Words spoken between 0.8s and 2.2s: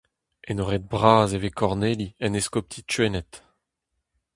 bras e vez Korneli